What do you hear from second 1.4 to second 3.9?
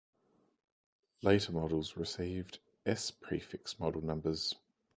models received S-prefix